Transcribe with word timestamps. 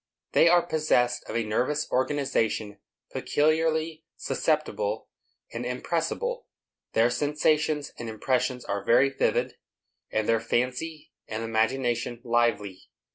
They 0.31 0.49
are 0.49 0.65
possessed 0.65 1.25
of 1.29 1.35
a 1.37 1.43
nervous 1.43 1.87
organization 1.91 2.79
peculiarly 3.13 4.03
susceptible 4.17 5.09
and 5.53 5.63
impressible. 5.63 6.47
Their 6.93 7.11
sensations 7.11 7.91
and 7.99 8.09
impressions 8.09 8.65
are 8.65 8.83
very 8.83 9.09
vivid, 9.11 9.57
and 10.09 10.27
their 10.27 10.39
fancy 10.39 11.11
and 11.27 11.43
imagination 11.43 12.19
lively. 12.23 12.89